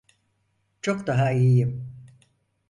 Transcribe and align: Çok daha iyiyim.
Çok 0.81 1.07
daha 1.07 1.31
iyiyim. 1.31 1.87